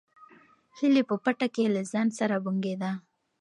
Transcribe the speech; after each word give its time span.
هیلې 0.77 1.03
په 1.09 1.15
پټه 1.23 1.47
کې 1.55 1.73
له 1.75 1.81
ځان 1.91 2.07
سره 2.19 2.35
بونګېده. 2.43 2.91